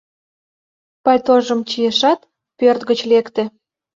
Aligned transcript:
Пальтожым 1.03 1.59
чийышат, 1.69 2.19
пӧрт 2.57 2.81
гыч 2.89 2.99
лекте. 3.11 3.43